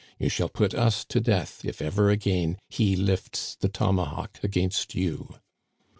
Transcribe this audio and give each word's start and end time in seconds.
You 0.17 0.29
shall 0.29 0.49
put 0.49 0.73
us 0.73 1.05
to 1.05 1.19
death 1.19 1.63
if 1.63 1.79
ever 1.79 2.09
again 2.09 2.57
he 2.71 2.95
lifts 2.95 3.53
the 3.59 3.69
tomahawk 3.69 4.39
against 4.41 4.95
you.' 4.95 5.35